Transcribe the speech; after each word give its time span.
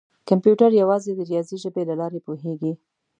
کمپیوټر 0.29 0.69
یوازې 0.81 1.11
د 1.15 1.19
ریاضي 1.29 1.57
ژبې 1.63 1.83
له 1.89 1.95
لارې 2.01 2.19
پوهېږي. 2.27 2.73